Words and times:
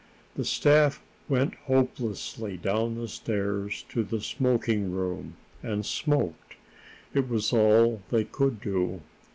The 0.35 0.45
staff 0.45 0.99
went 1.29 1.53
hopelessly 1.65 2.57
down 2.57 2.95
the 2.95 3.07
stairs 3.07 3.85
to 3.89 4.01
the 4.03 4.19
smoking 4.19 4.89
room, 4.89 5.35
and 5.61 5.85
smoked. 5.85 6.55
It 7.13 7.29
was 7.29 7.53
all 7.53 8.01
they 8.09 8.23
could 8.23 8.59
do. 8.61 9.01